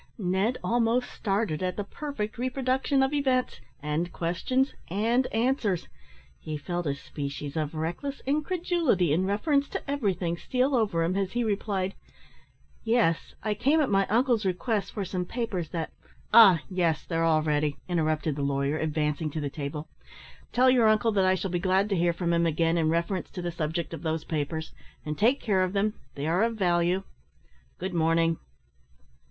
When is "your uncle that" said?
20.71-21.25